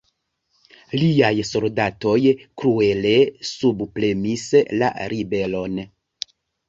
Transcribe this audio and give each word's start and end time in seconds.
Liaj 1.01 1.33
soldatoj 1.49 2.17
kruele 2.61 3.13
subpremis 3.51 4.47
la 4.81 4.91
ribelon. 5.15 5.83